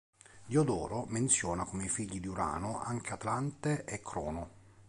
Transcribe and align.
Diodoro 0.47 1.05
menziona 1.09 1.63
come 1.63 1.87
figli 1.87 2.19
di 2.19 2.27
Urano 2.27 2.81
anche 2.81 3.13
Atlante 3.13 3.83
e 3.83 3.99
Crono. 4.01 4.49